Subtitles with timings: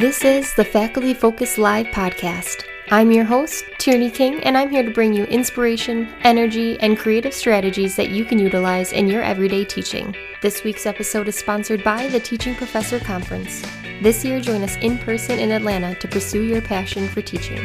[0.00, 2.64] This is the Faculty Focus Live podcast.
[2.90, 7.34] I'm your host, Tierney King, and I'm here to bring you inspiration, energy, and creative
[7.34, 10.16] strategies that you can utilize in your everyday teaching.
[10.40, 13.62] This week's episode is sponsored by the Teaching Professor Conference.
[14.00, 17.58] This year, join us in person in Atlanta to pursue your passion for teaching.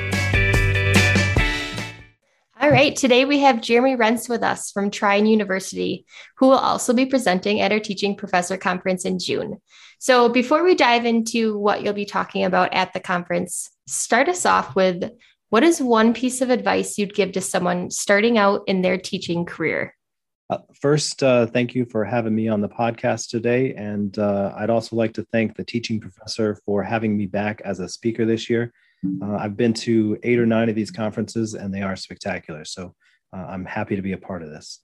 [2.67, 6.05] All right, today we have Jeremy Rentz with us from Trine University,
[6.35, 9.61] who will also be presenting at our Teaching Professor Conference in June.
[9.99, 14.45] So, before we dive into what you'll be talking about at the conference, start us
[14.45, 15.09] off with
[15.47, 19.45] what is one piece of advice you'd give to someone starting out in their teaching
[19.45, 19.95] career?
[20.49, 23.75] Uh, first, uh, thank you for having me on the podcast today.
[23.75, 27.79] And uh, I'd also like to thank the teaching professor for having me back as
[27.79, 28.73] a speaker this year.
[29.21, 32.65] Uh, I've been to eight or nine of these conferences, and they are spectacular.
[32.65, 32.95] So
[33.33, 34.81] uh, I'm happy to be a part of this.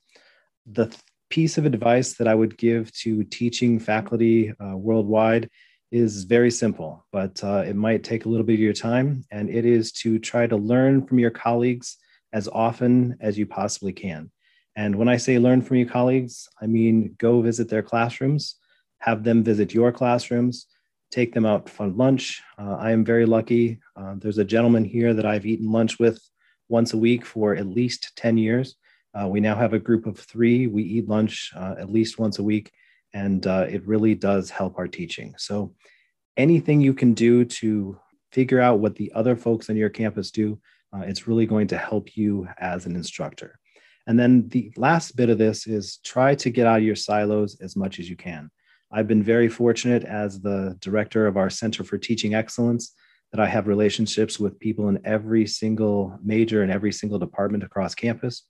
[0.72, 0.99] The th-
[1.30, 5.49] piece of advice that I would give to teaching faculty uh, worldwide
[5.91, 9.49] is very simple, but uh, it might take a little bit of your time, and
[9.49, 11.97] it is to try to learn from your colleagues
[12.34, 14.31] as often as you possibly can.
[14.75, 18.56] And when I say learn from your colleagues, I mean go visit their classrooms,
[19.00, 20.66] have them visit your classrooms,
[21.14, 22.42] take them out for lunch.
[22.58, 23.80] Uh, I am very lucky.
[23.95, 26.19] Uh, there's a gentleman here that I've eaten lunch with
[26.69, 28.75] once a week for at least 10 years.
[29.14, 30.66] Uh, we now have a group of three.
[30.66, 32.72] We eat lunch uh, at least once a week,
[33.14, 35.36] and uh, it really does help our teaching.
[35.38, 35.75] So,
[36.36, 38.00] anything you can do to
[38.31, 40.59] figure out what the other folks on your campus do,
[40.91, 43.59] uh, it's really going to help you as an instructor.
[44.08, 47.61] And then the last bit of this is try to get out of your silos
[47.61, 48.50] as much as you can.
[48.95, 52.94] I've been very fortunate as the director of our Center for Teaching Excellence
[53.31, 57.95] that I have relationships with people in every single major and every single department across
[57.95, 58.44] campus.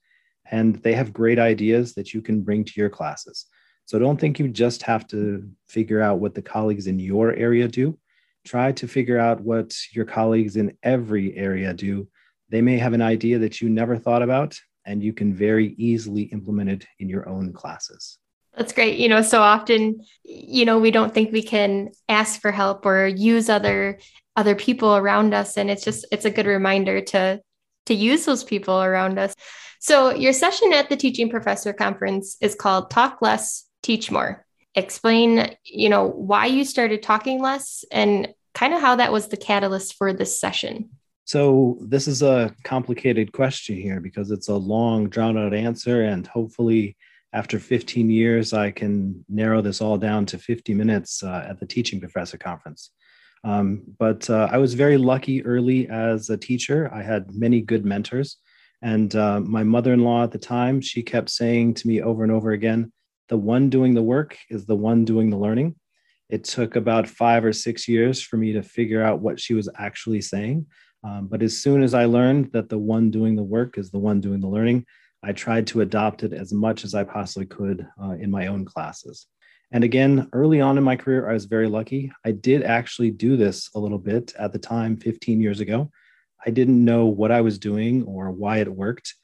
[0.50, 3.46] And they have great ideas that you can bring to your classes.
[3.86, 7.66] So don't think you just have to figure out what the colleagues in your area
[7.66, 7.98] do.
[8.44, 12.06] Try to figure out what your colleagues in every area do.
[12.50, 16.24] They may have an idea that you never thought about, and you can very easily
[16.24, 18.18] implement it in your own classes.
[18.56, 18.98] That's great.
[18.98, 23.06] You know, so often, you know, we don't think we can ask for help or
[23.06, 23.98] use other
[24.36, 27.40] other people around us and it's just it's a good reminder to
[27.86, 29.34] to use those people around us.
[29.80, 34.46] So, your session at the Teaching Professor Conference is called Talk Less, Teach More.
[34.74, 39.36] Explain, you know, why you started talking less and kind of how that was the
[39.36, 40.88] catalyst for this session.
[41.26, 46.26] So, this is a complicated question here because it's a long, drawn out answer, and
[46.26, 46.96] hopefully,
[47.34, 51.66] after 15 years, I can narrow this all down to 50 minutes uh, at the
[51.66, 52.92] Teaching Professor Conference.
[53.42, 56.88] Um, but uh, I was very lucky early as a teacher.
[56.94, 58.36] I had many good mentors.
[58.82, 62.22] And uh, my mother in law at the time, she kept saying to me over
[62.22, 62.92] and over again,
[63.28, 65.74] the one doing the work is the one doing the learning.
[66.30, 69.68] It took about five or six years for me to figure out what she was
[69.76, 70.66] actually saying.
[71.02, 73.98] Um, but as soon as I learned that the one doing the work is the
[73.98, 74.86] one doing the learning,
[75.24, 78.64] I tried to adopt it as much as I possibly could uh, in my own
[78.64, 79.26] classes.
[79.72, 82.12] And again, early on in my career, I was very lucky.
[82.24, 85.90] I did actually do this a little bit at the time 15 years ago.
[86.46, 89.14] I didn't know what I was doing or why it worked.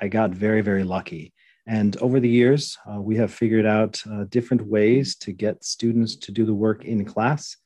[0.00, 1.34] I got very, very lucky.
[1.66, 6.16] And over the years, uh, we have figured out uh, different ways to get students
[6.16, 7.56] to do the work in class.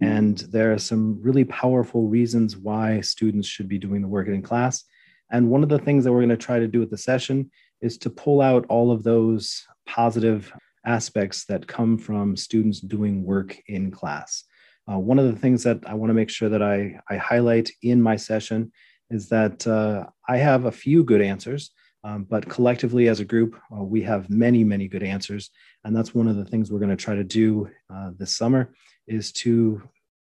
[0.00, 4.42] And there are some really powerful reasons why students should be doing the work in
[4.42, 4.82] class.
[5.30, 7.50] And one of the things that we're going to try to do at the session
[7.80, 10.52] is to pull out all of those positive
[10.86, 14.44] aspects that come from students doing work in class.
[14.90, 17.70] Uh, one of the things that I want to make sure that I, I highlight
[17.82, 18.70] in my session
[19.10, 21.70] is that uh, I have a few good answers,
[22.04, 25.50] um, but collectively as a group, uh, we have many, many good answers.
[25.84, 28.74] And that's one of the things we're going to try to do uh, this summer
[29.06, 29.82] is to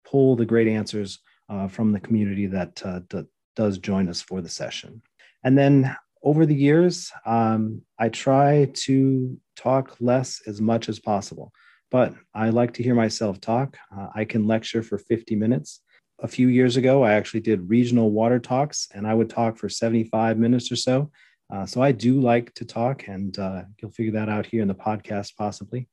[0.05, 3.25] pull the great answers uh, from the community that uh, d-
[3.61, 5.03] does join us for the session.
[5.45, 11.53] And then over the years, um, I try to talk less as much as possible,
[11.91, 13.77] but I like to hear myself talk.
[13.95, 15.83] Uh, I can lecture for 50 minutes.
[16.23, 19.69] A few years ago, I actually did regional water talks, and I would talk for
[19.69, 21.11] 75 minutes or so.
[21.53, 24.69] Uh, so I do like to talk, and uh, you'll figure that out here in
[24.69, 25.87] the podcast possibly.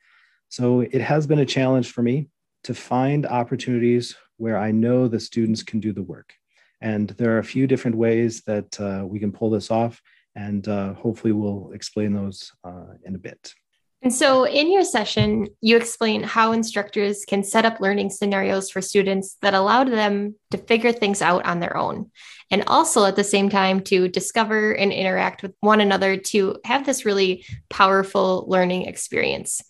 [0.48, 2.30] So it has been a challenge for me
[2.64, 6.34] to find opportunities where I know the students can do the work.
[6.82, 10.02] And there are a few different ways that uh, we can pull this off
[10.38, 13.54] and uh, hopefully we'll explain those uh, in a bit.
[14.04, 18.80] And so, in your session, you explain how instructors can set up learning scenarios for
[18.80, 22.12] students that allow them to figure things out on their own,
[22.52, 26.86] and also at the same time to discover and interact with one another to have
[26.86, 29.64] this really powerful learning experience.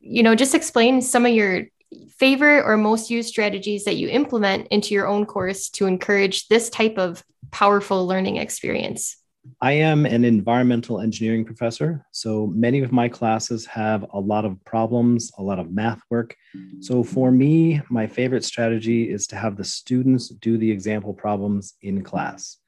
[0.00, 1.64] You know, just explain some of your
[2.10, 6.68] favorite or most used strategies that you implement into your own course to encourage this
[6.70, 9.16] type of powerful learning experience?
[9.60, 12.04] I am an environmental engineering professor.
[12.12, 16.36] So many of my classes have a lot of problems, a lot of math work.
[16.80, 21.74] So for me, my favorite strategy is to have the students do the example problems
[21.80, 22.58] in class.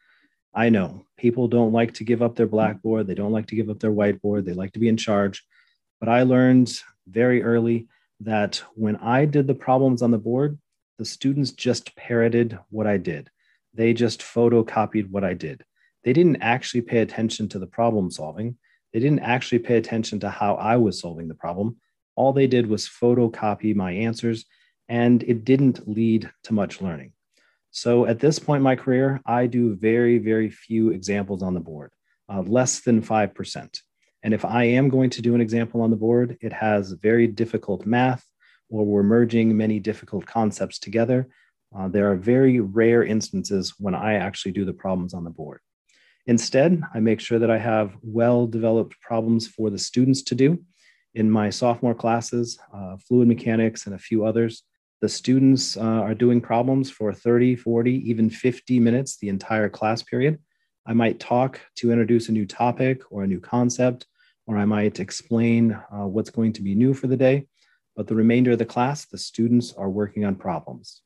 [0.55, 3.69] I know people don't like to give up their blackboard, they don't like to give
[3.69, 5.45] up their whiteboard, they like to be in charge.
[6.01, 6.73] But I learned
[7.07, 7.89] very early
[8.21, 10.59] that when I did the problems on the board,
[10.99, 13.31] the students just parroted what I did.
[13.73, 15.65] They just photocopied what I did.
[16.05, 18.57] They didn't actually pay attention to the problem solving.
[18.93, 21.77] They didn't actually pay attention to how I was solving the problem.
[22.17, 24.45] All they did was photocopy my answers,
[24.89, 27.13] and it didn't lead to much learning.
[27.71, 31.61] So at this point in my career, I do very, very few examples on the
[31.61, 31.93] board,
[32.29, 33.81] uh, less than 5%.
[34.23, 37.27] And if I am going to do an example on the board, it has very
[37.27, 38.25] difficult math
[38.69, 41.29] or we're merging many difficult concepts together.
[41.77, 45.61] Uh, there are very rare instances when I actually do the problems on the board.
[46.27, 50.63] Instead, I make sure that I have well developed problems for the students to do.
[51.15, 54.63] In my sophomore classes, uh, fluid mechanics, and a few others,
[55.01, 60.03] the students uh, are doing problems for 30, 40, even 50 minutes the entire class
[60.03, 60.39] period.
[60.87, 64.07] I might talk to introduce a new topic or a new concept,
[64.51, 67.47] or I might explain uh, what's going to be new for the day.
[67.95, 71.03] But the remainder of the class, the students are working on problems.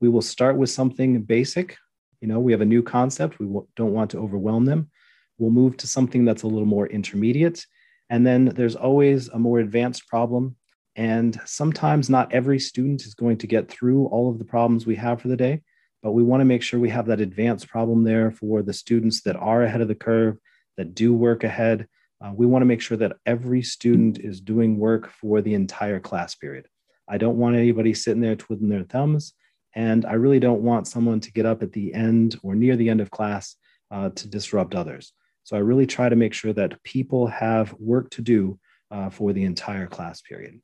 [0.00, 1.76] We will start with something basic.
[2.22, 3.38] You know, we have a new concept.
[3.38, 3.46] We
[3.76, 4.90] don't want to overwhelm them.
[5.36, 7.62] We'll move to something that's a little more intermediate.
[8.08, 10.56] And then there's always a more advanced problem.
[10.96, 14.96] And sometimes not every student is going to get through all of the problems we
[14.96, 15.60] have for the day,
[16.02, 19.20] but we want to make sure we have that advanced problem there for the students
[19.22, 20.38] that are ahead of the curve,
[20.78, 21.86] that do work ahead,
[22.20, 26.00] uh, we want to make sure that every student is doing work for the entire
[26.00, 26.66] class period.
[27.08, 29.34] I don't want anybody sitting there twiddling their thumbs.
[29.74, 32.88] And I really don't want someone to get up at the end or near the
[32.88, 33.56] end of class
[33.90, 35.12] uh, to disrupt others.
[35.44, 38.58] So I really try to make sure that people have work to do
[38.90, 40.60] uh, for the entire class period.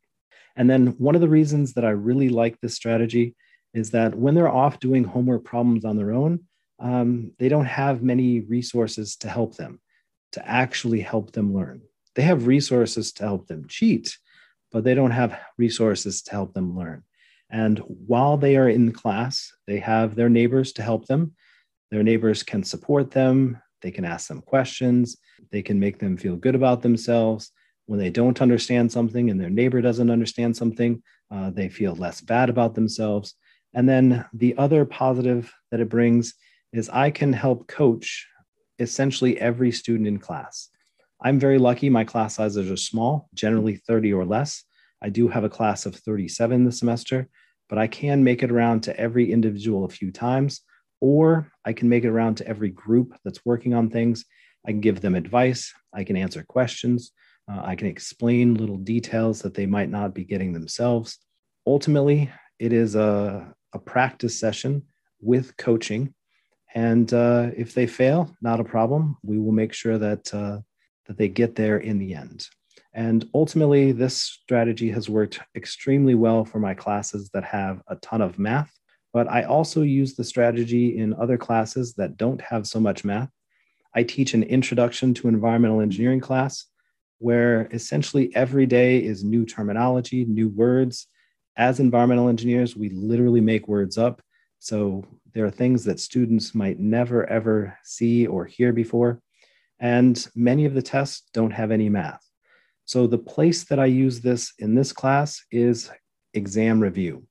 [0.57, 3.35] And then one of the reasons that I really like this strategy
[3.73, 6.41] is that when they're off doing homework problems on their own,
[6.81, 9.81] um, they don't have many resources to help them
[10.35, 11.81] to actually help them learn.
[12.15, 14.19] They have resources to help them cheat,
[14.71, 17.03] but they don't have resources to help them learn.
[17.51, 21.35] And while they are in class, they have their neighbors to help them.
[21.91, 25.17] Their neighbors can support them, they can ask them questions,
[25.53, 27.53] they can make them feel good about themselves.
[27.87, 32.21] When they don't understand something and their neighbor doesn't understand something, uh, they feel less
[32.21, 33.35] bad about themselves.
[33.75, 36.35] And then the other positive that it brings
[36.73, 38.27] is I can help coach
[38.79, 40.69] essentially every student in class.
[41.23, 41.89] I'm very lucky.
[41.89, 44.65] My class sizes are small, generally 30 or less.
[45.03, 47.29] I do have a class of 37 this semester,
[47.69, 50.61] but I can make it around to every individual a few times,
[51.01, 54.25] or I can make it around to every group that's working on things.
[54.67, 55.73] I can give them advice.
[55.93, 57.13] I can answer questions.
[57.51, 61.19] Uh, I can explain little details that they might not be getting themselves.
[61.67, 64.85] Ultimately, it is a, a practice session
[65.21, 66.15] with coaching
[66.75, 69.17] and uh, if they fail, not a problem.
[69.23, 70.59] We will make sure that uh,
[71.07, 72.49] that they get there in the end.
[72.93, 78.21] And ultimately, this strategy has worked extremely well for my classes that have a ton
[78.21, 78.73] of math.
[79.13, 83.31] But I also use the strategy in other classes that don't have so much math.
[83.95, 86.67] I teach an introduction to environmental engineering class
[87.19, 91.07] where essentially every day is new terminology, new words.
[91.57, 94.21] As environmental engineers, we literally make words up.
[94.59, 95.05] So
[95.35, 99.21] there are things that students might never ever see or hear before.
[99.81, 102.25] And many of the tests don't have any math.
[102.85, 105.91] So the place that I use this in this class is
[106.33, 107.27] exam review.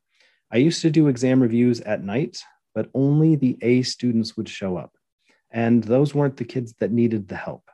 [0.51, 2.39] I used to do exam reviews at night,
[2.75, 4.91] but only the A students would show up.
[5.51, 7.69] And those weren't the kids that needed the help.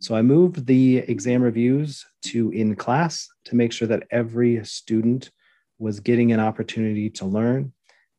[0.00, 5.30] So I moved the exam reviews to in class to make sure that every student
[5.78, 7.72] was getting an opportunity to learn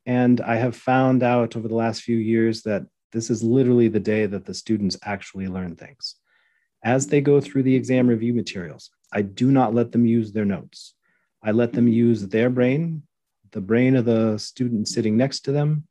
[0.06, 4.00] and I have found out over the last few years that this is literally the
[4.00, 6.16] day that the students actually learn things.
[6.84, 10.46] As they go through the exam review materials, I do not let them use their
[10.46, 10.94] notes.
[11.44, 13.04] I let them use their brain,
[13.52, 15.88] the brain of the student sitting next to them,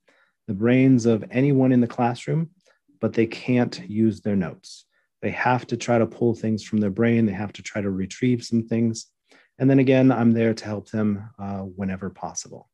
[0.46, 2.50] the brains of anyone in the classroom,
[3.00, 4.84] but they can't use their notes.
[5.20, 7.90] They have to try to pull things from their brain, they have to try to
[7.90, 9.06] retrieve some things.
[9.58, 12.68] And then again, I'm there to help them uh, whenever possible.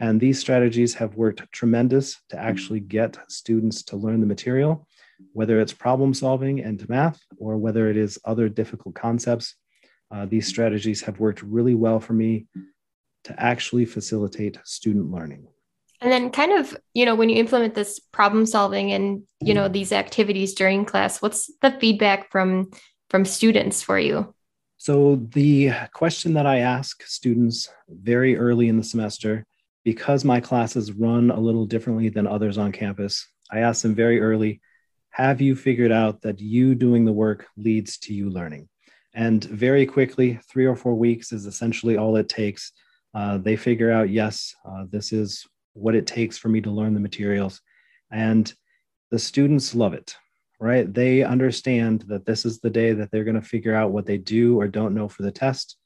[0.00, 4.88] And these strategies have worked tremendous to actually get students to learn the material,
[5.34, 9.54] whether it's problem solving and math or whether it is other difficult concepts.
[10.10, 12.46] Uh, these strategies have worked really well for me.
[13.24, 15.46] to actually facilitate student learning.
[16.00, 19.68] And then kind of, you know, when you implement this problem solving and, you know,
[19.68, 22.70] these activities during class, what's the feedback from
[23.10, 24.34] from students for you?
[24.78, 29.44] So the question that I ask students very early in the semester,
[29.84, 34.20] because my classes run a little differently than others on campus, I ask them very
[34.20, 34.60] early,
[35.10, 38.68] have you figured out that you doing the work leads to you learning?
[39.14, 42.72] And very quickly, three or four weeks is essentially all it takes.
[43.12, 46.94] Uh, they figure out, yes, uh, this is what it takes for me to learn
[46.94, 47.60] the materials.
[48.12, 48.52] And
[49.10, 50.14] the students love it,
[50.60, 50.92] right?
[50.92, 54.18] They understand that this is the day that they're going to figure out what they
[54.18, 55.76] do or don't know for the test.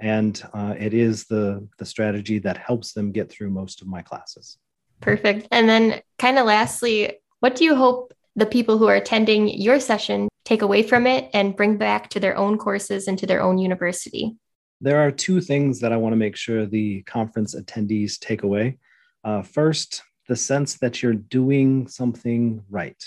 [0.00, 4.02] And uh, it is the, the strategy that helps them get through most of my
[4.02, 4.58] classes.
[5.00, 5.48] Perfect.
[5.50, 9.80] And then, kind of lastly, what do you hope the people who are attending your
[9.80, 13.42] session take away from it and bring back to their own courses and to their
[13.42, 14.36] own university?
[14.80, 18.78] There are two things that I want to make sure the conference attendees take away.
[19.22, 23.02] Uh, first, the sense that you're doing something right.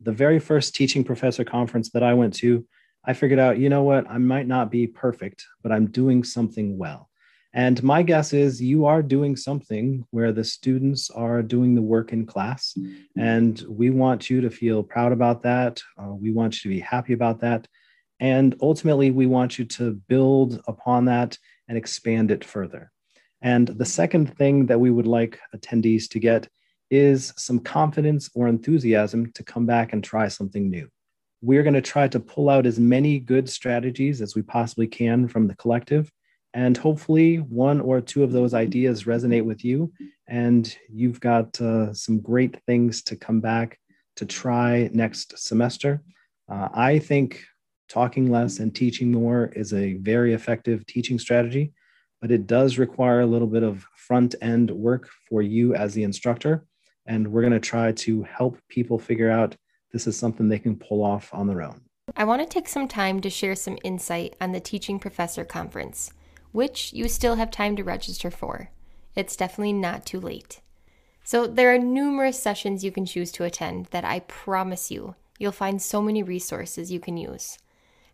[0.00, 2.66] The very first teaching professor conference that I went to,
[3.08, 6.76] I figured out, you know what, I might not be perfect, but I'm doing something
[6.76, 7.08] well.
[7.54, 12.12] And my guess is you are doing something where the students are doing the work
[12.12, 12.76] in class.
[13.16, 15.80] And we want you to feel proud about that.
[15.96, 17.66] Uh, we want you to be happy about that.
[18.20, 22.92] And ultimately, we want you to build upon that and expand it further.
[23.40, 26.46] And the second thing that we would like attendees to get
[26.90, 30.90] is some confidence or enthusiasm to come back and try something new.
[31.40, 35.28] We're going to try to pull out as many good strategies as we possibly can
[35.28, 36.10] from the collective.
[36.54, 39.92] And hopefully, one or two of those ideas resonate with you,
[40.26, 43.78] and you've got uh, some great things to come back
[44.16, 46.02] to try next semester.
[46.50, 47.44] Uh, I think
[47.88, 51.72] talking less and teaching more is a very effective teaching strategy
[52.20, 56.02] but it does require a little bit of front end work for you as the
[56.02, 56.64] instructor.
[57.06, 59.56] And we're going to try to help people figure out
[59.92, 61.80] this is something they can pull off on their own.
[62.16, 66.10] I want to take some time to share some insight on the Teaching Professor Conference,
[66.52, 68.70] which you still have time to register for.
[69.14, 70.60] It's definitely not too late.
[71.24, 75.52] So, there are numerous sessions you can choose to attend that I promise you, you'll
[75.52, 77.58] find so many resources you can use.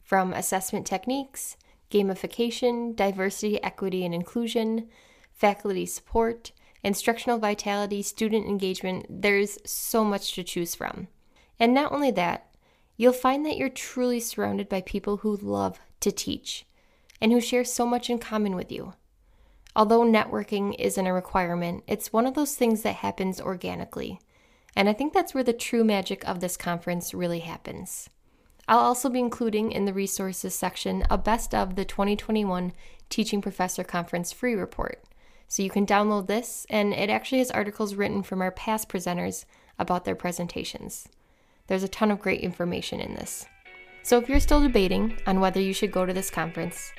[0.03, 1.57] From assessment techniques,
[1.91, 4.89] gamification, diversity, equity, and inclusion,
[5.33, 6.53] faculty support,
[6.83, 9.07] instructional vitality, student engagement.
[9.09, 11.09] There's so much to choose from.
[11.59, 12.55] And not only that,
[12.97, 16.67] you'll find that you're truly surrounded by people who love to teach
[17.21, 18.95] and who share so much in common with you.
[19.77, 24.21] Although networking isn't a requirement, it's one of those things that happens organically.
[24.77, 28.09] And I think that's where the true magic of this conference really happens.
[28.67, 32.73] I'll also be including in the resources section a best of the 2021
[33.11, 35.03] Teaching Professor Conference free report.
[35.49, 39.45] So you can download this, and it actually has articles written from our past presenters
[39.79, 41.09] about their presentations.
[41.67, 43.47] There's a ton of great information in this.
[44.03, 46.93] So if you're still debating on whether you should go to this conference,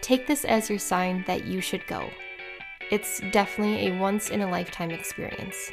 [0.00, 2.10] take this as your sign that you should go.
[2.90, 5.70] It's definitely a once in a lifetime experience.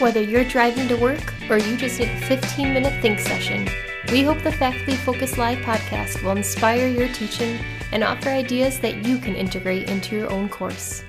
[0.00, 3.68] Whether you're driving to work or you just need a 15 minute think session,
[4.10, 7.58] we hope the Faculty Focus Live podcast will inspire your teaching
[7.92, 11.04] and offer ideas that you can integrate into your own course.